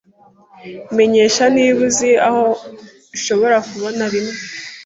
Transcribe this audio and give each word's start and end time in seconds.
Menyesha 0.97 1.43
niba 1.55 1.79
uzi 1.87 2.09
aho 2.27 2.43
ushobora 3.15 3.57
kubona 3.69 4.03
bimwe. 4.13 4.35